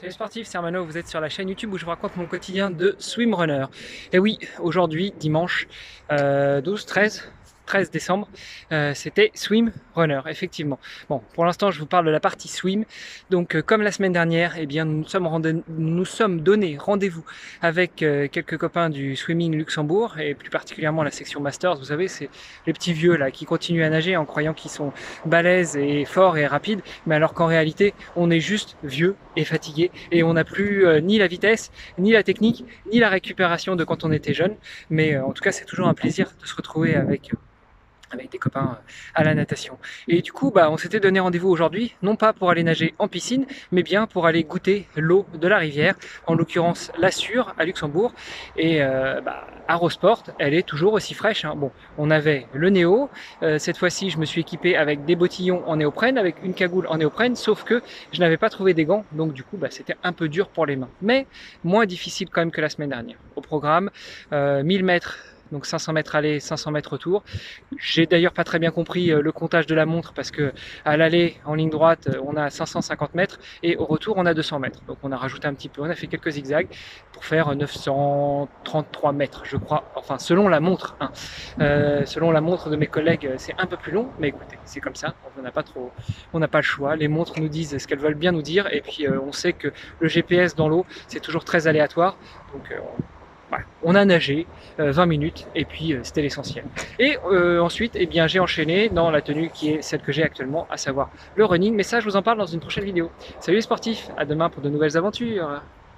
[0.00, 2.24] Salut sportif, c'est Armano, vous êtes sur la chaîne YouTube où je vous raconte mon
[2.24, 3.66] quotidien de swimrunner.
[4.14, 5.68] Et oui, aujourd'hui, dimanche
[6.10, 6.86] euh, 12,
[7.70, 8.28] 13, 13 décembre,
[8.72, 10.80] euh, c'était Swim Runner, effectivement.
[11.08, 12.84] Bon, pour l'instant, je vous parle de la partie swim.
[13.30, 17.24] Donc, euh, comme la semaine dernière, eh bien, nous sommes, nous sommes donné rendez-vous
[17.62, 21.76] avec euh, quelques copains du Swimming Luxembourg et plus particulièrement la section Masters.
[21.76, 22.28] Vous savez, c'est
[22.66, 24.92] les petits vieux là qui continuent à nager en croyant qu'ils sont
[25.24, 29.92] balèzes et forts et rapides, mais alors qu'en réalité, on est juste vieux et fatigué
[30.10, 34.02] et on n'a plus ni la vitesse, ni la technique, ni la récupération de quand
[34.02, 34.56] on était jeune.
[34.90, 37.30] Mais en tout cas, c'est toujours un plaisir de se retrouver avec
[38.10, 39.78] avec des copains euh, à la natation.
[40.08, 43.08] Et du coup, bah, on s'était donné rendez-vous aujourd'hui, non pas pour aller nager en
[43.08, 45.94] piscine, mais bien pour aller goûter l'eau de la rivière,
[46.26, 48.12] en l'occurrence la Sûre à Luxembourg.
[48.56, 51.44] Et euh, bah, à Rosport, elle est toujours aussi fraîche.
[51.44, 51.54] Hein.
[51.56, 53.10] Bon, on avait le néo.
[53.42, 56.86] Euh, cette fois-ci, je me suis équipé avec des bottillons en néoprène, avec une cagoule
[56.88, 57.82] en néoprène, sauf que
[58.12, 60.66] je n'avais pas trouvé des gants, donc du coup, bah, c'était un peu dur pour
[60.66, 60.90] les mains.
[61.02, 61.26] Mais
[61.64, 63.18] moins difficile quand même que la semaine dernière.
[63.36, 63.90] Au programme,
[64.32, 65.18] 1000 mètres
[65.52, 67.24] donc 500 mètres aller, 500 mètres retour.
[67.78, 70.52] J'ai d'ailleurs pas très bien compris euh, le comptage de la montre parce que
[70.84, 74.34] à l'aller en ligne droite, euh, on a 550 mètres et au retour, on a
[74.34, 74.80] 200 mètres.
[74.86, 76.68] Donc on a rajouté un petit peu, on a fait quelques zigzags
[77.12, 79.84] pour faire 933 mètres, je crois.
[79.96, 81.10] Enfin, selon la montre, hein.
[81.60, 84.80] euh, selon la montre de mes collègues, c'est un peu plus long, mais écoutez, c'est
[84.80, 85.14] comme ça.
[85.38, 85.90] On n'a pas trop,
[86.32, 86.96] on n'a pas le choix.
[86.96, 89.72] Les montres nous disent ce qu'elles veulent bien nous dire, et puis on sait que
[89.98, 92.18] le GPS dans l'eau, c'est toujours très aléatoire.
[92.52, 93.09] Donc on
[93.86, 94.46] a nagé
[94.78, 96.64] 20 euh, minutes et puis euh, c'était l'essentiel.
[96.98, 100.22] Et euh, ensuite, eh bien, j'ai enchaîné dans la tenue qui est celle que j'ai
[100.22, 101.74] actuellement, à savoir le running.
[101.74, 103.10] Mais ça, je vous en parle dans une prochaine vidéo.
[103.40, 105.60] Salut les sportifs, à demain pour de nouvelles aventures.